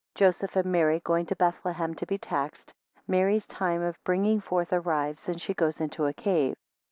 [0.15, 2.73] 5 Joseph and Mary going to Bethlehem to be taxed,
[3.07, 6.55] Mary's time of bringing forth arrives, and she goes into a cave.